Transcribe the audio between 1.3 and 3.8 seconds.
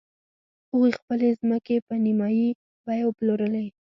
ځمکې په نیمايي بیه وپلورلې.